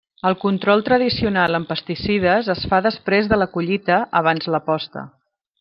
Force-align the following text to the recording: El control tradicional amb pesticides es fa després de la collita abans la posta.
El 0.27 0.35
control 0.43 0.79
tradicional 0.87 1.57
amb 1.59 1.69
pesticides 1.73 2.49
es 2.55 2.65
fa 2.73 2.81
després 2.89 3.33
de 3.35 3.41
la 3.43 3.51
collita 3.59 4.03
abans 4.25 4.53
la 4.57 4.65
posta. 4.73 5.09